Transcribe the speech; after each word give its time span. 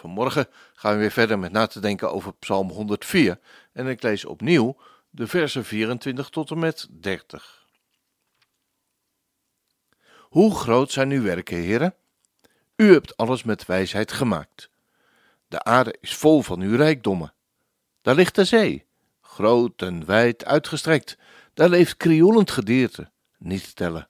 Vanmorgen 0.00 0.46
gaan 0.74 0.92
we 0.92 0.98
weer 0.98 1.10
verder 1.10 1.38
met 1.38 1.52
na 1.52 1.66
te 1.66 1.80
denken 1.80 2.12
over 2.12 2.34
Psalm 2.34 2.70
104. 2.70 3.38
En 3.72 3.86
ik 3.86 4.02
lees 4.02 4.24
opnieuw 4.24 4.76
de 5.10 5.26
versen 5.26 5.64
24 5.64 6.28
tot 6.28 6.50
en 6.50 6.58
met 6.58 6.86
30. 6.90 7.66
Hoe 10.20 10.54
groot 10.54 10.92
zijn 10.92 11.10
uw 11.10 11.22
werken, 11.22 11.56
heren? 11.56 11.94
U 12.76 12.92
hebt 12.92 13.16
alles 13.16 13.42
met 13.42 13.66
wijsheid 13.66 14.12
gemaakt. 14.12 14.70
De 15.48 15.62
aarde 15.62 15.96
is 16.00 16.14
vol 16.14 16.42
van 16.42 16.60
uw 16.60 16.76
rijkdommen. 16.76 17.32
Daar 18.02 18.14
ligt 18.14 18.34
de 18.34 18.44
zee, 18.44 18.86
groot 19.20 19.82
en 19.82 20.06
wijd 20.06 20.44
uitgestrekt. 20.44 21.18
Daar 21.54 21.68
leeft 21.68 21.96
krioelend 21.96 22.50
gedierte, 22.50 23.10
niet 23.38 23.64
te 23.64 23.74
tellen. 23.74 24.08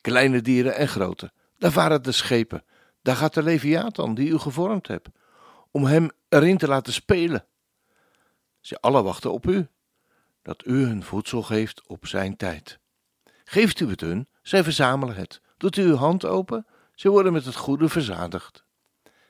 Kleine 0.00 0.40
dieren 0.40 0.74
en 0.74 0.88
grote. 0.88 1.32
Daar 1.58 1.72
varen 1.72 2.02
de 2.02 2.12
schepen. 2.12 2.64
Daar 3.02 3.16
gaat 3.16 3.34
de 3.34 3.42
Leviathan 3.42 4.14
die 4.14 4.28
u 4.28 4.38
gevormd 4.38 4.86
hebt, 4.86 5.08
om 5.70 5.84
hem 5.84 6.10
erin 6.28 6.58
te 6.58 6.68
laten 6.68 6.92
spelen. 6.92 7.46
Ze 8.60 8.80
alle 8.80 9.02
wachten 9.02 9.32
op 9.32 9.46
u, 9.46 9.68
dat 10.42 10.66
u 10.66 10.84
hun 10.84 11.02
voedsel 11.02 11.42
geeft 11.42 11.86
op 11.86 12.06
zijn 12.06 12.36
tijd. 12.36 12.78
Geeft 13.44 13.80
u 13.80 13.88
het 13.88 14.00
hun, 14.00 14.28
zij 14.42 14.62
verzamelen 14.64 15.14
het. 15.14 15.40
Doet 15.56 15.76
u 15.76 15.82
uw 15.82 15.94
hand 15.94 16.24
open, 16.24 16.66
zij 16.94 17.10
worden 17.10 17.32
met 17.32 17.44
het 17.44 17.54
goede 17.54 17.88
verzadigd. 17.88 18.64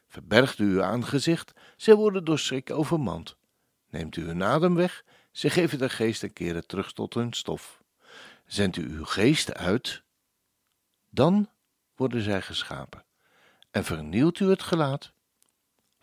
Verbergt 0.09 0.59
u 0.59 0.65
uw 0.65 0.83
aangezicht, 0.83 1.53
zij 1.77 1.95
worden 1.95 2.25
door 2.25 2.39
schrik 2.39 2.71
overmand. 2.71 3.37
Neemt 3.91 4.17
u 4.17 4.27
hun 4.27 4.43
adem 4.43 4.75
weg, 4.75 5.05
zij 5.33 5.51
geven 5.51 5.79
de 5.79 5.89
geest 5.89 6.23
en 6.23 6.33
keren 6.33 6.67
terug 6.67 6.93
tot 6.93 7.15
hun 7.15 7.33
stof. 7.33 7.83
Zendt 8.47 8.77
u 8.77 8.89
uw 8.89 9.05
geest 9.05 9.55
uit, 9.55 10.03
dan 11.11 11.51
worden 11.97 12.23
zij 12.23 12.43
geschapen 12.43 13.05
en 13.71 13.85
vernieuwt 13.85 14.41
u 14.41 14.49
het 14.49 14.63
gelaat 14.63 15.13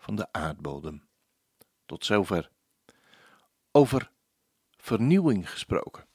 van 0.06 0.16
de 0.16 0.32
aardbodem. 0.32 1.08
Tot 1.86 2.04
zover. 2.04 2.50
Over 3.72 4.10
vernieuwing 4.76 5.50
gesproken. 5.50 6.06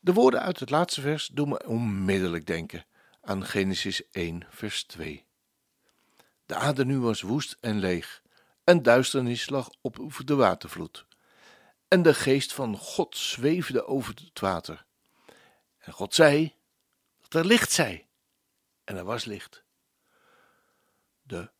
De 0.00 0.12
woorden 0.12 0.40
uit 0.40 0.60
het 0.60 0.70
laatste 0.70 1.00
vers 1.00 1.26
doen 1.26 1.48
me 1.48 1.66
onmiddellijk 1.66 2.46
denken 2.46 2.86
aan 3.20 3.44
Genesis 3.44 4.10
1, 4.10 4.46
vers 4.48 4.84
2. 4.84 5.24
De 6.46 6.54
aarde 6.54 6.84
nu 6.84 6.98
was 6.98 7.20
woest 7.20 7.56
en 7.60 7.78
leeg, 7.78 8.22
en 8.64 8.82
duisternis 8.82 9.48
lag 9.48 9.70
op 9.80 10.20
de 10.24 10.34
watervloed. 10.34 11.06
En 11.88 12.02
de 12.02 12.14
geest 12.14 12.52
van 12.52 12.76
God 12.76 13.16
zweefde 13.16 13.86
over 13.86 14.14
het 14.14 14.40
water. 14.40 14.84
En 15.78 15.92
God 15.92 16.14
zei 16.14 16.54
dat 17.20 17.34
er 17.34 17.46
licht 17.46 17.72
zij 17.72 18.06
en 18.84 18.96
er 18.96 19.04
was 19.04 19.24
licht. 19.24 19.63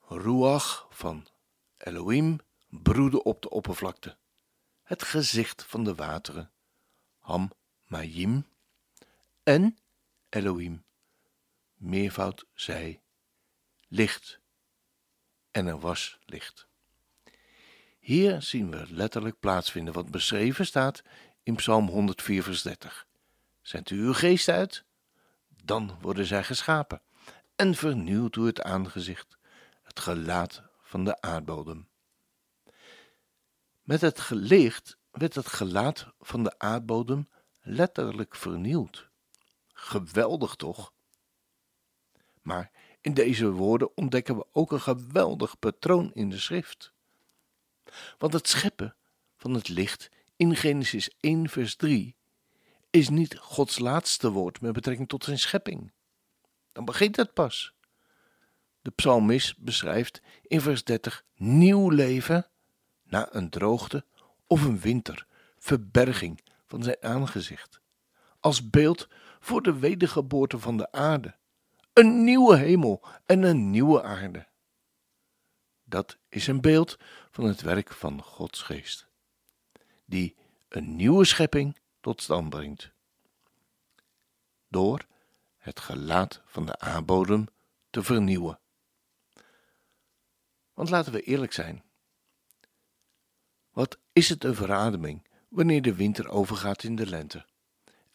Ruach 0.08 0.86
van 0.90 1.26
Elohim 1.76 2.40
broedde 2.68 3.22
op 3.22 3.42
de 3.42 3.50
oppervlakte. 3.50 4.16
Het 4.82 5.02
gezicht 5.02 5.64
van 5.64 5.84
de 5.84 5.94
wateren, 5.94 6.50
Ham 7.18 7.52
Mayim 7.86 8.46
en 9.42 9.78
Elohim, 10.28 10.84
meervoud 11.74 12.44
zij, 12.54 13.00
licht. 13.88 14.40
En 15.50 15.66
er 15.66 15.78
was 15.78 16.18
licht. 16.24 16.66
Hier 17.98 18.42
zien 18.42 18.70
we 18.70 18.86
letterlijk 18.88 19.38
plaatsvinden 19.40 19.94
wat 19.94 20.10
beschreven 20.10 20.66
staat 20.66 21.02
in 21.42 21.54
Psalm 21.54 21.88
104, 21.88 22.42
vers 22.42 22.62
30. 22.62 23.06
Zendt 23.60 23.90
u 23.90 24.00
uw 24.00 24.12
geest 24.12 24.48
uit, 24.48 24.84
dan 25.62 25.98
worden 26.00 26.26
zij 26.26 26.44
geschapen 26.44 27.02
en 27.56 27.74
vernieuwt 27.74 28.36
u 28.36 28.46
het 28.46 28.62
aangezicht, 28.62 29.38
het 29.94 30.02
gelaat 30.02 30.62
van 30.82 31.04
de 31.04 31.20
aardbodem. 31.20 31.88
Met 33.82 34.00
het 34.00 34.30
licht 34.30 34.98
werd 35.10 35.34
het 35.34 35.46
gelaat 35.46 36.06
van 36.20 36.42
de 36.42 36.58
aardbodem 36.58 37.28
letterlijk 37.60 38.36
vernieuwd. 38.36 39.08
Geweldig 39.72 40.54
toch? 40.54 40.92
Maar 42.42 42.70
in 43.00 43.14
deze 43.14 43.50
woorden 43.50 43.96
ontdekken 43.96 44.36
we 44.36 44.46
ook 44.52 44.72
een 44.72 44.80
geweldig 44.80 45.58
patroon 45.58 46.12
in 46.14 46.30
de 46.30 46.38
schrift. 46.38 46.92
Want 48.18 48.32
het 48.32 48.48
scheppen 48.48 48.96
van 49.36 49.54
het 49.54 49.68
licht 49.68 50.10
in 50.36 50.56
Genesis 50.56 51.10
1, 51.20 51.48
vers 51.48 51.76
3 51.76 52.16
is 52.90 53.08
niet 53.08 53.38
Gods 53.38 53.78
laatste 53.78 54.30
woord 54.30 54.60
met 54.60 54.72
betrekking 54.72 55.08
tot 55.08 55.24
zijn 55.24 55.38
schepping. 55.38 55.92
Dan 56.72 56.84
begint 56.84 57.16
het 57.16 57.32
pas. 57.32 57.74
De 58.84 58.90
psalmist 58.90 59.58
beschrijft 59.58 60.22
in 60.42 60.60
vers 60.60 60.84
30 60.84 61.24
nieuw 61.34 61.88
leven 61.88 62.46
na 63.02 63.34
een 63.34 63.50
droogte 63.50 64.04
of 64.46 64.64
een 64.64 64.80
winter, 64.80 65.26
verberging 65.58 66.40
van 66.66 66.82
zijn 66.82 66.96
aangezicht, 67.00 67.80
als 68.40 68.70
beeld 68.70 69.08
voor 69.40 69.62
de 69.62 69.78
wedergeboorte 69.78 70.58
van 70.58 70.76
de 70.76 70.92
aarde, 70.92 71.36
een 71.92 72.24
nieuwe 72.24 72.56
hemel 72.56 73.02
en 73.26 73.42
een 73.42 73.70
nieuwe 73.70 74.02
aarde. 74.02 74.46
Dat 75.84 76.18
is 76.28 76.46
een 76.46 76.60
beeld 76.60 76.98
van 77.30 77.44
het 77.44 77.60
werk 77.60 77.92
van 77.92 78.22
Gods 78.22 78.62
geest, 78.62 79.08
die 80.04 80.36
een 80.68 80.96
nieuwe 80.96 81.24
schepping 81.24 81.78
tot 82.00 82.22
stand 82.22 82.48
brengt. 82.50 82.92
Door 84.68 85.06
het 85.56 85.80
gelaat 85.80 86.42
van 86.44 86.66
de 86.66 86.78
aardbodem 86.78 87.46
te 87.90 88.02
vernieuwen. 88.02 88.58
Want 90.74 90.90
laten 90.90 91.12
we 91.12 91.20
eerlijk 91.20 91.52
zijn. 91.52 91.84
Wat 93.70 93.98
is 94.12 94.28
het 94.28 94.44
een 94.44 94.54
verademing 94.54 95.26
wanneer 95.48 95.82
de 95.82 95.94
winter 95.94 96.28
overgaat 96.28 96.82
in 96.82 96.96
de 96.96 97.06
lente 97.06 97.46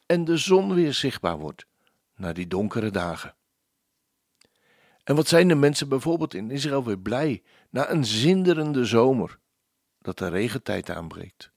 en 0.05 0.25
de 0.25 0.37
zon 0.37 0.73
weer 0.73 0.93
zichtbaar 0.93 1.37
wordt 1.37 1.65
na 2.15 2.33
die 2.33 2.47
donkere 2.47 2.91
dagen? 2.91 3.35
En 5.03 5.15
wat 5.15 5.27
zijn 5.27 5.47
de 5.47 5.55
mensen 5.55 5.89
bijvoorbeeld 5.89 6.33
in 6.33 6.51
Israël 6.51 6.83
weer 6.83 6.99
blij 6.99 7.43
na 7.69 7.89
een 7.89 8.05
zinderende 8.05 8.85
zomer 8.85 9.39
dat 9.99 10.17
de 10.17 10.27
regentijd 10.27 10.89
aanbreekt? 10.89 11.51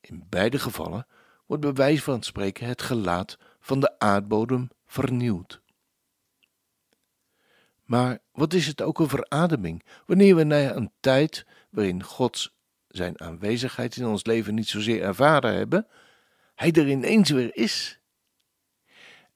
In 0.00 0.26
beide 0.28 0.58
gevallen 0.58 1.06
wordt 1.46 1.62
bij 1.62 1.72
wijze 1.72 2.02
van 2.02 2.22
spreken 2.22 2.66
het 2.66 2.82
gelaat 2.82 3.38
van 3.60 3.80
de 3.80 3.98
aardbodem 3.98 4.70
vernieuwd. 4.86 5.60
Maar 7.88 8.18
wat 8.32 8.54
is 8.54 8.66
het 8.66 8.82
ook 8.82 8.98
een 8.98 9.08
verademing 9.08 9.84
wanneer 10.06 10.36
we 10.36 10.44
na 10.44 10.74
een 10.74 10.92
tijd 11.00 11.46
waarin 11.70 12.02
God 12.02 12.52
zijn 12.88 13.20
aanwezigheid 13.20 13.96
in 13.96 14.06
ons 14.06 14.24
leven 14.24 14.54
niet 14.54 14.68
zozeer 14.68 15.02
ervaren 15.02 15.54
hebben, 15.54 15.86
hij 16.54 16.72
er 16.72 16.88
ineens 16.88 17.30
weer 17.30 17.56
is. 17.56 18.00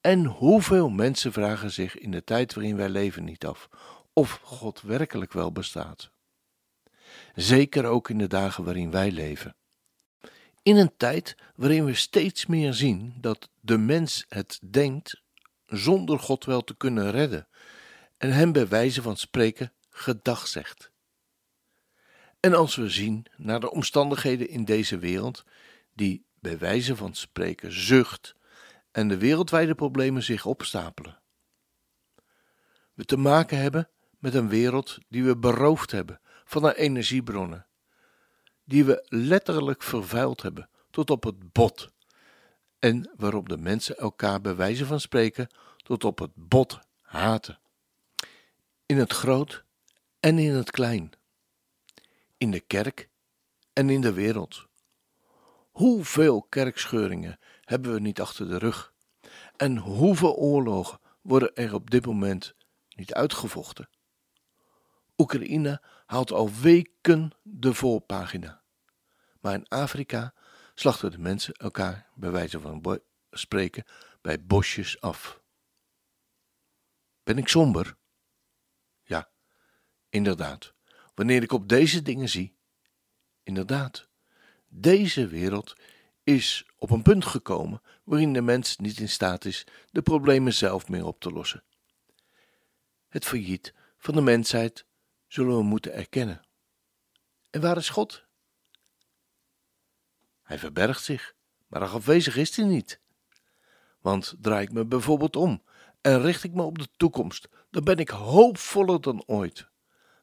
En 0.00 0.24
hoeveel 0.24 0.88
mensen 0.90 1.32
vragen 1.32 1.70
zich 1.70 1.98
in 1.98 2.10
de 2.10 2.24
tijd 2.24 2.54
waarin 2.54 2.76
wij 2.76 2.88
leven 2.88 3.24
niet 3.24 3.46
af 3.46 3.68
of 4.12 4.40
God 4.42 4.80
werkelijk 4.80 5.32
wel 5.32 5.52
bestaat. 5.52 6.10
Zeker 7.34 7.84
ook 7.84 8.08
in 8.08 8.18
de 8.18 8.28
dagen 8.28 8.64
waarin 8.64 8.90
wij 8.90 9.10
leven. 9.10 9.56
In 10.62 10.76
een 10.76 10.96
tijd 10.96 11.36
waarin 11.54 11.84
we 11.84 11.94
steeds 11.94 12.46
meer 12.46 12.72
zien 12.72 13.14
dat 13.20 13.50
de 13.60 13.78
mens 13.78 14.24
het 14.28 14.60
denkt 14.70 15.22
zonder 15.66 16.18
God 16.18 16.44
wel 16.44 16.60
te 16.60 16.76
kunnen 16.76 17.10
redden 17.10 17.46
en 18.22 18.32
hem 18.32 18.52
bij 18.52 18.68
wijze 18.68 19.02
van 19.02 19.16
spreken 19.16 19.72
gedag 19.90 20.46
zegt. 20.46 20.90
En 22.40 22.54
als 22.54 22.76
we 22.76 22.90
zien 22.90 23.26
naar 23.36 23.60
de 23.60 23.70
omstandigheden 23.70 24.48
in 24.48 24.64
deze 24.64 24.98
wereld, 24.98 25.44
die 25.94 26.24
bij 26.40 26.58
wijze 26.58 26.96
van 26.96 27.14
spreken 27.14 27.72
zucht 27.72 28.34
en 28.90 29.08
de 29.08 29.18
wereldwijde 29.18 29.74
problemen 29.74 30.22
zich 30.22 30.46
opstapelen. 30.46 31.20
We 32.92 33.04
te 33.04 33.16
maken 33.16 33.58
hebben 33.58 33.88
met 34.18 34.34
een 34.34 34.48
wereld 34.48 34.98
die 35.08 35.24
we 35.24 35.36
beroofd 35.36 35.90
hebben 35.90 36.20
van 36.44 36.64
haar 36.64 36.74
energiebronnen, 36.74 37.66
die 38.64 38.84
we 38.84 39.06
letterlijk 39.08 39.82
vervuild 39.82 40.42
hebben 40.42 40.68
tot 40.90 41.10
op 41.10 41.24
het 41.24 41.52
bot, 41.52 41.92
en 42.78 43.10
waarop 43.16 43.48
de 43.48 43.58
mensen 43.58 43.96
elkaar 43.96 44.40
bij 44.40 44.56
wijze 44.56 44.86
van 44.86 45.00
spreken 45.00 45.48
tot 45.76 46.04
op 46.04 46.18
het 46.18 46.32
bot 46.34 46.78
haten. 47.00 47.60
In 48.92 48.98
het 48.98 49.12
groot 49.12 49.64
en 50.20 50.38
in 50.38 50.52
het 50.52 50.70
klein. 50.70 51.12
In 52.38 52.50
de 52.50 52.60
kerk 52.60 53.08
en 53.72 53.90
in 53.90 54.00
de 54.00 54.12
wereld. 54.12 54.66
Hoeveel 55.70 56.42
kerkscheuringen 56.42 57.38
hebben 57.60 57.92
we 57.92 58.00
niet 58.00 58.20
achter 58.20 58.48
de 58.48 58.58
rug? 58.58 58.92
En 59.56 59.76
hoeveel 59.76 60.34
oorlogen 60.34 61.00
worden 61.22 61.54
er 61.54 61.74
op 61.74 61.90
dit 61.90 62.06
moment 62.06 62.54
niet 62.88 63.14
uitgevochten? 63.14 63.88
Oekraïne 65.16 65.82
haalt 66.06 66.32
al 66.32 66.50
weken 66.60 67.30
de 67.42 67.74
voorpagina. 67.74 68.62
Maar 69.40 69.54
in 69.54 69.68
Afrika 69.68 70.34
slachten 70.74 71.10
de 71.10 71.18
mensen 71.18 71.54
elkaar, 71.54 72.10
bij 72.14 72.30
wijze 72.30 72.60
van 72.60 73.00
spreken, 73.30 73.84
bij 74.20 74.44
bosjes 74.44 75.00
af. 75.00 75.40
Ben 77.22 77.38
ik 77.38 77.48
somber? 77.48 78.00
Inderdaad. 80.12 80.72
Wanneer 81.14 81.42
ik 81.42 81.52
op 81.52 81.68
deze 81.68 82.02
dingen 82.02 82.28
zie, 82.28 82.54
inderdaad. 83.42 84.08
Deze 84.68 85.26
wereld 85.26 85.76
is 86.22 86.66
op 86.78 86.90
een 86.90 87.02
punt 87.02 87.24
gekomen 87.24 87.82
waarin 88.04 88.32
de 88.32 88.40
mens 88.40 88.76
niet 88.76 88.98
in 88.98 89.08
staat 89.08 89.44
is 89.44 89.66
de 89.90 90.02
problemen 90.02 90.54
zelf 90.54 90.88
meer 90.88 91.04
op 91.04 91.20
te 91.20 91.30
lossen. 91.30 91.64
Het 93.08 93.24
failliet 93.24 93.74
van 93.98 94.14
de 94.14 94.20
mensheid 94.20 94.84
zullen 95.28 95.56
we 95.56 95.62
moeten 95.62 95.92
erkennen. 95.92 96.42
En 97.50 97.60
waar 97.60 97.76
is 97.76 97.88
God? 97.88 98.24
Hij 100.42 100.58
verbergt 100.58 101.04
zich, 101.04 101.34
maar 101.66 101.82
afwezig 101.82 102.36
is 102.36 102.56
hij 102.56 102.66
niet. 102.66 103.00
Want 104.00 104.34
draai 104.40 104.62
ik 104.62 104.72
me 104.72 104.84
bijvoorbeeld 104.84 105.36
om 105.36 105.62
en 106.00 106.22
richt 106.22 106.44
ik 106.44 106.52
me 106.52 106.62
op 106.62 106.78
de 106.78 106.88
toekomst, 106.96 107.48
dan 107.70 107.84
ben 107.84 107.96
ik 107.96 108.08
hoopvoller 108.08 109.00
dan 109.00 109.22
ooit. 109.26 109.70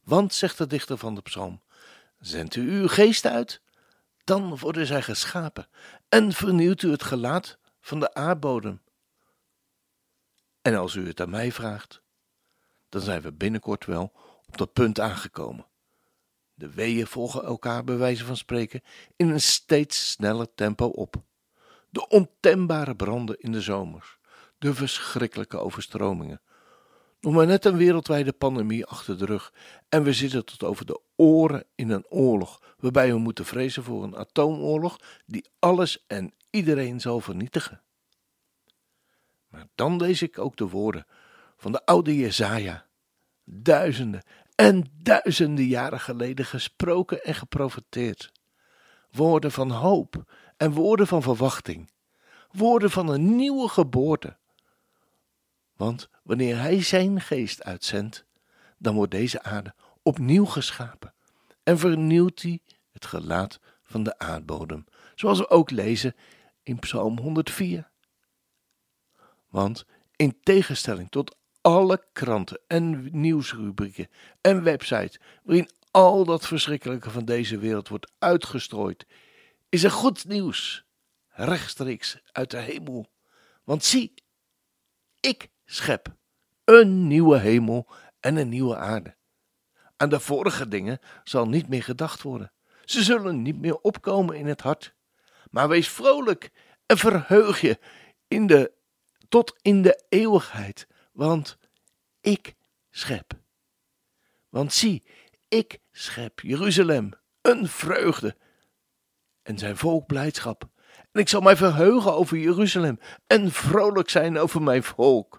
Want, 0.10 0.34
zegt 0.34 0.58
de 0.58 0.68
dichter 0.68 0.98
van 0.98 1.16
de 1.16 1.22
psalm, 1.22 1.62
zendt 2.20 2.56
u 2.56 2.72
uw 2.72 2.88
geest 2.88 3.26
uit, 3.26 3.62
dan 4.24 4.58
worden 4.58 4.86
zij 4.86 5.02
geschapen 5.02 5.68
en 6.08 6.34
vernieuwt 6.34 6.82
u 6.82 6.92
het 6.92 7.04
gelaat 7.04 7.58
van 7.82 8.00
de 8.00 8.14
aardbodem. 8.14 8.82
En 10.62 10.76
als 10.76 10.96
u 10.96 11.08
het 11.08 11.22
aan 11.22 11.30
mij 11.30 11.52
vraagt, 11.52 12.02
dan 12.90 13.02
zijn 13.02 13.22
we 13.22 13.32
binnenkort 13.32 13.86
wel 13.86 14.12
op 14.46 14.58
dat 14.58 14.74
punt 14.74 15.00
aangekomen. 15.00 15.66
De 16.54 16.70
weeën 16.70 17.08
volgen 17.08 17.44
elkaar 17.44 17.84
bij 17.84 17.98
wijze 17.98 18.26
van 18.26 18.38
spreken 18.38 18.82
in 19.16 19.30
een 19.30 19.42
steeds 19.42 20.12
sneller 20.12 20.54
tempo 20.56 20.86
op. 20.86 21.16
De 21.90 22.08
ontembare 22.08 22.96
branden 22.96 23.40
in 23.40 23.52
de 23.52 23.62
zomers, 23.62 24.18
de 24.58 24.74
verschrikkelijke 24.74 25.58
overstromingen. 25.58 26.42
Nog 27.22 27.34
maar 27.34 27.46
net 27.46 27.66
een 27.66 27.78
wereldwijde 27.78 28.34
pandemie 28.34 28.86
achter 28.86 29.18
de 29.18 29.26
rug 29.26 29.54
en 29.90 30.04
we 30.04 30.14
zitten 30.14 30.46
tot 30.46 30.64
over 30.64 30.86
de 30.86 31.02
oren 31.16 31.66
in 31.76 31.90
een 31.90 32.06
oorlog, 32.10 32.62
waarbij 32.78 33.12
we 33.12 33.18
moeten 33.18 33.46
vrezen 33.46 33.84
voor 33.84 34.04
een 34.04 34.16
atoomoorlog 34.16 35.00
die 35.26 35.50
alles 35.60 36.04
en 36.08 36.34
iedereen 36.50 37.00
zal 37.00 37.20
vernietigen. 37.20 37.82
Maar 39.48 39.68
dan 39.76 39.98
lees 39.98 40.22
ik 40.22 40.40
ook 40.40 40.56
de 40.56 40.68
woorden 40.68 41.06
van 41.58 41.72
de 41.72 41.86
oude 41.86 42.16
Jezaja, 42.16 42.86
duizenden 43.44 44.24
en 44.56 44.86
duizenden 45.02 45.66
jaren 45.66 46.00
geleden 46.00 46.46
gesproken 46.46 47.24
en 47.24 47.36
geprofeteerd. 47.36 48.32
Woorden 49.12 49.52
van 49.52 49.72
hoop 49.72 50.24
en 50.58 50.72
woorden 50.72 51.08
van 51.08 51.22
verwachting, 51.22 51.92
woorden 52.52 52.92
van 52.92 53.08
een 53.08 53.36
nieuwe 53.36 53.68
geboorte. 53.68 54.38
Want 55.80 56.10
wanneer 56.24 56.58
Hij 56.60 56.82
Zijn 56.82 57.22
geest 57.22 57.64
uitzendt, 57.64 58.26
dan 58.78 58.96
wordt 58.96 59.12
deze 59.12 59.44
aarde 59.44 59.74
opnieuw 60.02 60.46
geschapen 60.46 61.14
en 61.64 61.78
vernieuwt 61.78 62.42
Hij 62.42 62.62
het 62.92 63.06
gelaat 63.06 63.60
van 63.84 64.04
de 64.04 64.18
aardbodem, 64.18 64.86
zoals 65.16 65.38
we 65.38 65.50
ook 65.50 65.70
lezen 65.70 66.16
in 66.64 66.80
Psalm 66.80 67.20
104. 67.20 67.90
Want 69.50 69.86
in 70.16 70.40
tegenstelling 70.44 71.10
tot 71.10 71.38
alle 71.62 72.04
kranten 72.14 72.60
en 72.68 73.10
nieuwsrubrieken 73.12 74.10
en 74.42 74.64
websites 74.64 75.20
waarin 75.44 75.70
al 75.92 76.26
dat 76.26 76.48
verschrikkelijke 76.48 77.10
van 77.10 77.26
deze 77.26 77.58
wereld 77.58 77.88
wordt 77.88 78.12
uitgestrooid, 78.18 79.06
is 79.70 79.84
er 79.84 79.92
goed 79.92 80.26
nieuws 80.26 80.86
rechtstreeks 81.28 82.18
uit 82.32 82.52
de 82.52 82.60
hemel. 82.60 83.08
Want 83.64 83.84
zie, 83.84 84.14
ik 85.20 85.50
schep 85.72 86.16
een 86.64 87.08
nieuwe 87.08 87.38
hemel 87.38 87.88
en 88.20 88.36
een 88.36 88.50
nieuwe 88.50 88.76
aarde. 88.76 89.16
Aan 89.98 90.10
de 90.10 90.20
vorige 90.20 90.68
dingen 90.68 91.00
zal 91.24 91.48
niet 91.48 91.68
meer 91.68 91.84
gedacht 91.84 92.22
worden. 92.22 92.52
Ze 92.84 93.04
zullen 93.04 93.42
niet 93.42 93.60
meer 93.60 93.76
opkomen 93.76 94.36
in 94.36 94.48
het 94.48 94.62
hart. 94.62 94.96
Maar 95.52 95.68
wees 95.68 95.90
vrolijk 95.90 96.52
en 96.86 96.98
verheug 96.98 97.62
je 97.62 97.80
in 98.28 98.48
de, 98.48 98.72
tot 99.28 99.60
in 99.62 99.82
de 99.82 100.04
eeuwigheid, 100.10 100.88
want 101.12 101.58
ik 102.22 102.56
schep. 102.90 103.34
Want 104.50 104.74
zie, 104.74 105.04
ik 105.48 105.80
schep 105.92 106.40
Jeruzalem, 106.40 107.12
een 107.42 107.68
vreugde, 107.68 108.38
en 109.42 109.58
zijn 109.58 109.78
volk 109.78 110.08
blijdschap. 110.08 110.70
En 111.12 111.22
ik 111.22 111.30
zal 111.30 111.42
mij 111.42 111.56
verheugen 111.56 112.14
over 112.14 112.38
Jeruzalem 112.38 113.00
en 113.28 113.52
vrolijk 113.52 114.10
zijn 114.10 114.38
over 114.38 114.62
mijn 114.62 114.84
volk. 114.84 115.39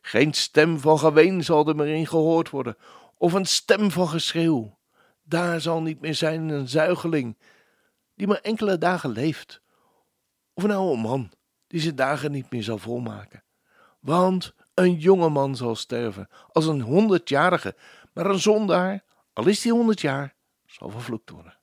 Geen 0.00 0.32
stem 0.32 0.78
van 0.78 0.98
geween 0.98 1.44
zal 1.44 1.68
er 1.68 1.76
meer 1.76 1.94
in 1.94 2.06
gehoord 2.06 2.50
worden, 2.50 2.76
of 3.16 3.32
een 3.32 3.46
stem 3.46 3.90
van 3.90 4.08
geschreeuw. 4.08 4.78
Daar 5.22 5.60
zal 5.60 5.82
niet 5.82 6.00
meer 6.00 6.14
zijn 6.14 6.48
een 6.48 6.68
zuigeling 6.68 7.38
die 8.14 8.26
maar 8.26 8.40
enkele 8.40 8.78
dagen 8.78 9.10
leeft, 9.10 9.62
of 10.54 10.62
een 10.62 10.70
oude 10.70 11.00
man 11.00 11.32
die 11.66 11.80
zijn 11.80 11.96
dagen 11.96 12.30
niet 12.32 12.50
meer 12.50 12.62
zal 12.62 12.78
volmaken. 12.78 13.44
Want 14.00 14.54
een 14.74 14.94
jonge 14.94 15.28
man 15.28 15.56
zal 15.56 15.76
sterven, 15.76 16.28
als 16.52 16.66
een 16.66 16.80
honderdjarige, 16.80 17.76
maar 18.12 18.26
een 18.26 18.38
zondaar, 18.38 19.04
al 19.32 19.46
is 19.46 19.60
die 19.60 19.72
honderd 19.72 20.00
jaar, 20.00 20.34
zal 20.66 20.90
vervloekt 20.90 21.30
worden. 21.30 21.58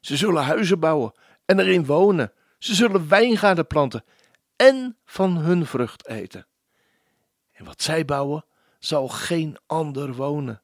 Ze 0.00 0.16
zullen 0.16 0.44
huizen 0.44 0.80
bouwen 0.80 1.12
en 1.44 1.58
erin 1.58 1.86
wonen. 1.86 2.32
Ze 2.58 2.74
zullen 2.74 3.08
wijngaarden 3.08 3.66
planten 3.66 4.04
en 4.56 4.98
van 5.04 5.36
hun 5.36 5.66
vrucht 5.66 6.06
eten. 6.06 6.46
En 7.56 7.64
wat 7.64 7.82
zij 7.82 8.04
bouwen, 8.04 8.44
zal 8.78 9.08
geen 9.08 9.58
ander 9.66 10.14
wonen. 10.14 10.62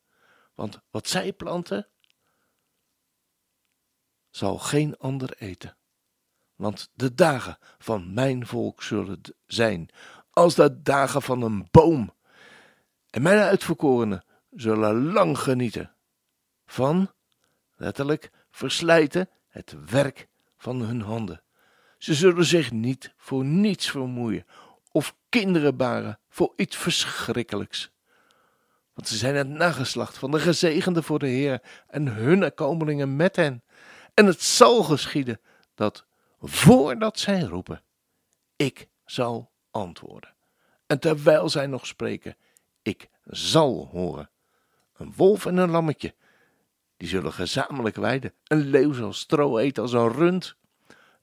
Want 0.54 0.80
wat 0.90 1.08
zij 1.08 1.32
planten, 1.32 1.88
zal 4.30 4.58
geen 4.58 4.96
ander 4.96 5.34
eten. 5.38 5.76
Want 6.54 6.90
de 6.94 7.14
dagen 7.14 7.58
van 7.78 8.14
mijn 8.14 8.46
volk 8.46 8.82
zullen 8.82 9.20
zijn 9.46 9.88
als 10.30 10.54
de 10.54 10.82
dagen 10.82 11.22
van 11.22 11.42
een 11.42 11.68
boom. 11.70 12.14
En 13.10 13.22
mijn 13.22 13.38
uitverkorenen 13.38 14.24
zullen 14.50 15.12
lang 15.12 15.38
genieten 15.38 15.94
van, 16.66 17.10
letterlijk, 17.76 18.30
verslijten 18.50 19.28
het 19.48 19.90
werk 19.90 20.28
van 20.56 20.80
hun 20.80 21.00
handen. 21.00 21.42
Ze 21.98 22.14
zullen 22.14 22.44
zich 22.44 22.70
niet 22.70 23.14
voor 23.16 23.44
niets 23.44 23.90
vermoeien 23.90 24.46
of 24.92 25.16
kinderen 25.28 25.76
baren 25.76 26.18
voor 26.28 26.52
iets 26.56 26.76
verschrikkelijks. 26.76 27.90
Want 28.94 29.08
ze 29.08 29.16
zijn 29.16 29.34
het 29.34 29.48
nageslacht 29.48 30.18
van 30.18 30.30
de 30.30 30.38
gezegende 30.38 31.02
voor 31.02 31.18
de 31.18 31.26
Heer 31.26 31.62
en 31.86 32.06
hun 32.06 32.54
komelingen 32.54 33.16
met 33.16 33.36
hen. 33.36 33.62
En 34.14 34.26
het 34.26 34.42
zal 34.42 34.82
geschieden 34.82 35.40
dat 35.74 36.04
voordat 36.40 37.18
zij 37.18 37.40
roepen, 37.40 37.82
ik 38.56 38.88
zal 39.04 39.50
antwoorden. 39.70 40.34
En 40.86 40.98
terwijl 40.98 41.48
zij 41.48 41.66
nog 41.66 41.86
spreken, 41.86 42.36
ik 42.82 43.08
zal 43.24 43.88
horen. 43.90 44.30
Een 44.96 45.12
wolf 45.16 45.46
en 45.46 45.56
een 45.56 45.70
lammetje, 45.70 46.14
die 46.96 47.08
zullen 47.08 47.32
gezamenlijk 47.32 47.96
weiden. 47.96 48.32
Een 48.44 48.66
leeuw 48.66 48.92
zal 48.92 49.12
stro 49.12 49.58
eten 49.58 49.82
als 49.82 49.92
een 49.92 50.12
rund. 50.12 50.56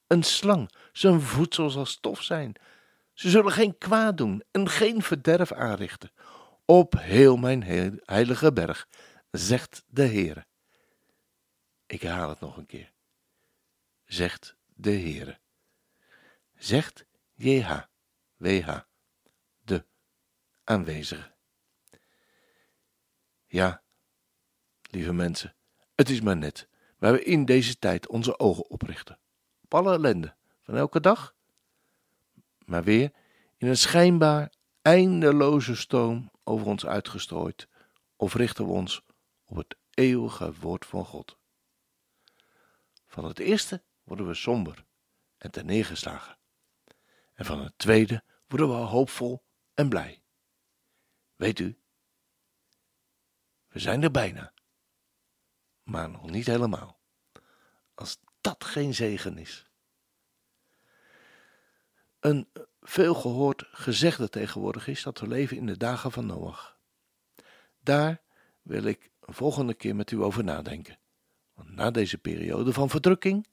Een 0.06 0.22
slang, 0.22 0.70
zijn 0.92 1.20
voedsel 1.20 1.70
zal 1.70 1.86
stof 1.86 2.22
zijn. 2.22 2.54
Ze 3.20 3.30
zullen 3.30 3.52
geen 3.52 3.78
kwaad 3.78 4.16
doen 4.16 4.42
en 4.50 4.68
geen 4.68 5.02
verderf 5.02 5.52
aanrichten. 5.52 6.10
Op 6.64 6.94
heel 6.98 7.36
mijn 7.36 7.62
heilige 8.04 8.52
berg, 8.52 8.88
zegt 9.30 9.84
de 9.86 10.06
Heere. 10.06 10.46
Ik 11.86 12.02
herhaal 12.02 12.28
het 12.28 12.40
nog 12.40 12.56
een 12.56 12.66
keer. 12.66 12.92
Zegt 14.04 14.56
de 14.66 14.90
Heere. 14.90 15.38
Zegt 16.54 17.06
JH. 17.34 17.80
WH, 18.36 18.78
de 19.64 19.84
aanwezige. 20.64 21.32
Ja, 23.46 23.82
lieve 24.90 25.12
mensen, 25.12 25.56
het 25.94 26.08
is 26.08 26.20
maar 26.20 26.36
net 26.36 26.68
waar 26.98 27.12
we 27.12 27.24
in 27.24 27.44
deze 27.44 27.78
tijd 27.78 28.08
onze 28.08 28.38
ogen 28.38 28.70
oprichten. 28.70 29.18
Op 29.62 29.74
alle 29.74 29.92
ellende 29.92 30.36
van 30.62 30.76
elke 30.76 31.00
dag, 31.00 31.34
maar 32.70 32.84
weer 32.84 33.12
in 33.56 33.68
een 33.68 33.76
schijnbaar 33.76 34.52
eindeloze 34.82 35.76
stoom 35.76 36.30
over 36.44 36.66
ons 36.66 36.86
uitgestrooid, 36.86 37.68
of 38.16 38.34
richten 38.34 38.66
we 38.66 38.72
ons 38.72 39.02
op 39.44 39.56
het 39.56 39.76
eeuwige 39.90 40.54
woord 40.54 40.86
van 40.86 41.04
God. 41.04 41.38
Van 43.06 43.24
het 43.24 43.38
eerste 43.38 43.82
worden 44.02 44.26
we 44.26 44.34
somber 44.34 44.84
en 45.36 45.50
terneergeslagen. 45.50 46.38
En 47.34 47.44
van 47.44 47.60
het 47.60 47.72
tweede 47.76 48.24
worden 48.46 48.68
we 48.68 48.74
hoopvol 48.74 49.44
en 49.74 49.88
blij. 49.88 50.22
Weet 51.36 51.58
u, 51.58 51.78
we 53.68 53.78
zijn 53.78 54.02
er 54.02 54.10
bijna, 54.10 54.52
maar 55.82 56.10
nog 56.10 56.30
niet 56.30 56.46
helemaal. 56.46 57.00
Als 57.94 58.18
dat 58.40 58.64
geen 58.64 58.94
zegen 58.94 59.38
is. 59.38 59.69
Een 62.20 62.48
veelgehoord 62.82 63.64
gezegde 63.72 64.28
tegenwoordig 64.28 64.86
is 64.86 65.02
dat 65.02 65.20
we 65.20 65.28
leven 65.28 65.56
in 65.56 65.66
de 65.66 65.76
dagen 65.76 66.12
van 66.12 66.26
Noach. 66.26 66.76
Daar 67.82 68.20
wil 68.62 68.84
ik 68.84 69.10
een 69.20 69.34
volgende 69.34 69.74
keer 69.74 69.96
met 69.96 70.10
u 70.10 70.22
over 70.22 70.44
nadenken. 70.44 70.98
Na 71.64 71.90
deze 71.90 72.18
periode 72.18 72.72
van 72.72 72.88
verdrukking, 72.88 73.46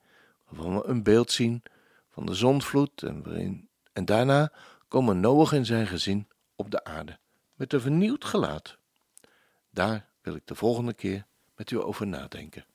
waarvan 0.48 0.76
we 0.76 0.88
een 0.88 1.04
beeld 1.04 1.32
zien 1.32 1.64
van 2.10 2.26
de 2.26 2.34
zondvloed 2.34 3.04
en, 3.04 3.70
en 3.94 4.06
daarna 4.06 4.52
komen 4.88 5.20
Noach 5.20 5.54
en 5.54 5.66
zijn 5.66 5.88
gezin 5.88 6.28
op 6.56 6.72
de 6.72 6.84
aarde 6.84 7.20
met 7.56 7.74
een 7.74 7.82
vernieuwd 7.82 8.26
gelaat. 8.26 8.78
Daar 9.70 10.10
wil 10.22 10.36
ik 10.36 10.48
de 10.48 10.56
volgende 10.56 10.94
keer 10.94 11.26
met 11.56 11.72
u 11.72 11.82
over 11.82 12.08
nadenken. 12.08 12.66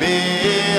beber. 0.00 0.75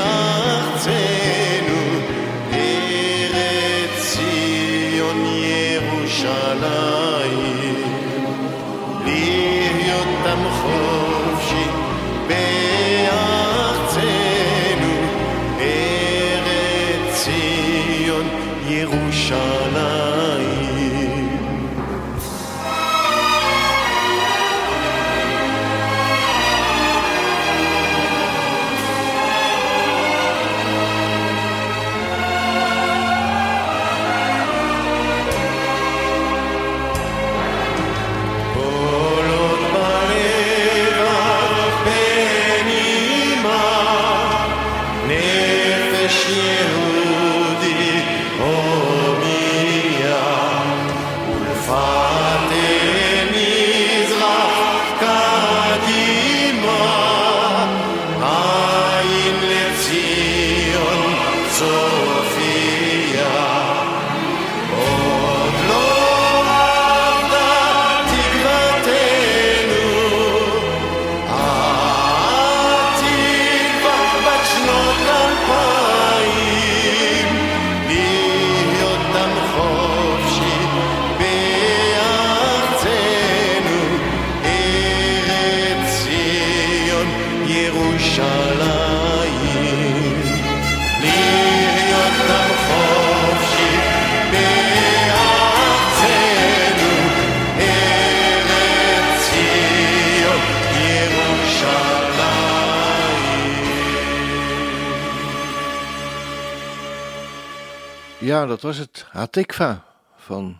Dat 108.46 108.62
was 108.62 108.78
het 108.78 109.06
Hatikva 109.10 109.86
van 110.16 110.60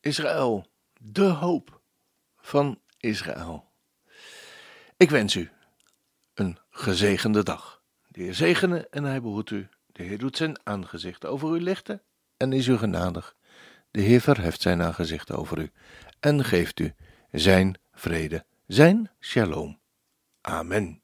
Israël. 0.00 0.66
De 0.98 1.22
hoop 1.22 1.80
van 2.40 2.80
Israël. 2.98 3.70
Ik 4.96 5.10
wens 5.10 5.34
u 5.34 5.50
een 6.34 6.58
gezegende 6.70 7.42
dag. 7.42 7.82
De 8.08 8.22
Heer 8.22 8.34
zegene 8.34 8.88
en 8.90 9.04
hij 9.04 9.20
behoedt 9.20 9.50
u. 9.50 9.68
De 9.86 10.02
Heer 10.02 10.18
doet 10.18 10.36
zijn 10.36 10.58
aangezicht 10.62 11.24
over 11.24 11.56
u 11.56 11.60
lichten 11.60 12.02
en 12.36 12.52
is 12.52 12.66
u 12.66 12.76
genadig. 12.76 13.36
De 13.90 14.00
Heer 14.00 14.20
verheft 14.20 14.60
zijn 14.60 14.82
aangezicht 14.82 15.32
over 15.32 15.58
u 15.58 15.70
en 16.20 16.44
geeft 16.44 16.80
u 16.80 16.94
zijn 17.32 17.78
vrede, 17.92 18.44
zijn 18.66 19.10
shalom. 19.20 19.80
Amen. 20.40 21.03